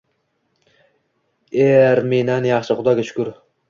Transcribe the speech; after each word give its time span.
—Erminan 1.69 2.53
yaxshi, 2.53 2.83
Xudoga 2.83 3.11
shukur. 3.13 3.37